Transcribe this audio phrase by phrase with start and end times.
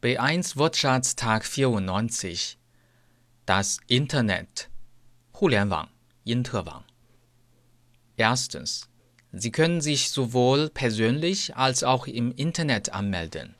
[0.00, 2.56] B1 Wirtschaftstag 94
[3.46, 4.70] Das Internet
[5.40, 5.88] Hulianwang,
[6.22, 6.84] Interwang
[8.16, 8.88] Erstens.
[9.32, 13.56] Sie können sich sowohl persönlich als auch im Internet anmelden.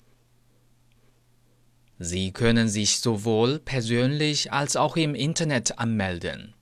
[1.99, 6.55] Sie können sich sowohl persönlich als auch im Internet anmelden.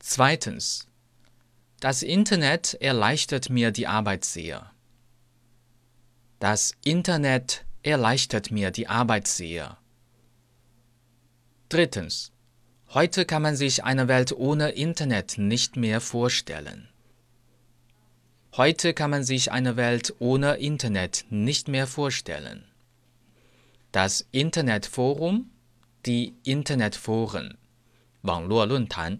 [0.00, 0.86] Zweitens.
[1.80, 4.70] Das Internet erleichtert mir die Arbeit sehr.
[6.40, 9.77] Das Internet erleichtert mir die Arbeit sehr.
[11.69, 12.31] Drittens.
[12.93, 16.89] Heute kann man sich eine Welt ohne Internet nicht mehr vorstellen.
[18.55, 22.65] Heute kann man sich eine Welt ohne Internet nicht mehr vorstellen.
[23.91, 25.49] Das Internetforum,
[26.05, 27.57] die Internetforen,
[28.23, 29.19] 网络论坛.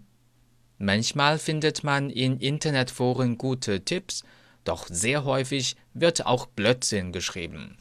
[0.78, 4.24] Manchmal findet man in Internetforen gute Tipps,
[4.64, 7.78] doch sehr häufig wird auch Blödsinn geschrieben.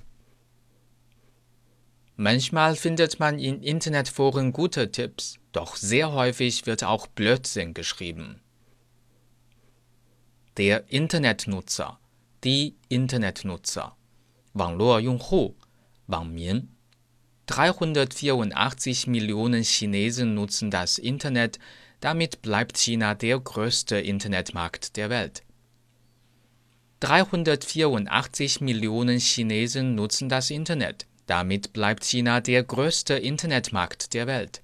[2.16, 8.40] Manchmal findet man in Internetforen gute Tipps, doch sehr häufig wird auch Blödsinn geschrieben.
[10.56, 11.98] Der Internetnutzer,
[12.44, 13.96] die Internetnutzer,
[14.52, 15.56] 网络用户，
[16.06, 16.68] 网民。
[17.46, 21.58] 384 Millionen Chinesen nutzen das Internet,
[22.00, 25.42] damit bleibt China der größte Internetmarkt der Welt.
[27.00, 34.62] 384 Millionen Chinesen nutzen das Internet, damit bleibt China der größte Internetmarkt der Welt.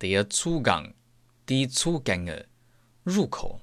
[0.00, 0.94] Der Zugang,
[1.48, 2.46] die Zugänge,
[3.04, 3.60] 入口.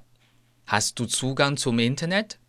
[0.66, 2.40] Hast du Zugang zum Internet?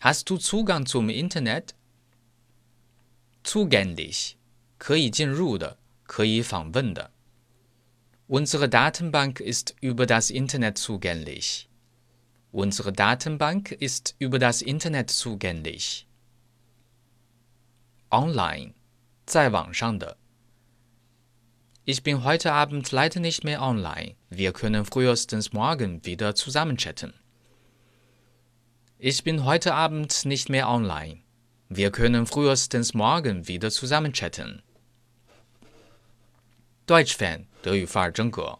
[0.00, 1.74] Hast du Zugang zum Internet?
[3.42, 4.36] Zugänglich,
[4.78, 7.10] 可以进入的，可以访问的。
[8.28, 11.68] Unsere Datenbank ist über das Internet zugänglich.
[12.52, 16.06] Unsere Datenbank ist über das Internet zugänglich
[18.12, 18.72] online,
[19.26, 20.16] 在网上的。
[21.84, 24.16] Ich bin heute Abend leider nicht mehr online.
[24.28, 27.14] Wir können frühestens morgen wieder zusammen chatten.
[28.98, 31.22] Ich bin heute Abend nicht mehr online.
[31.70, 34.62] Wir können frühestens morgen wieder zusammen chatten.
[36.86, 38.58] Deutsch Fan 德语范儿真格。